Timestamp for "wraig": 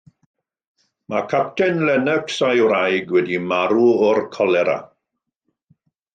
2.69-3.15